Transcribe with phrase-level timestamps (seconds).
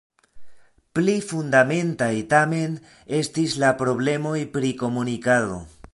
[0.99, 2.73] Pli fundamentaj tamen
[3.21, 5.65] estis la problemoj pri komunikado.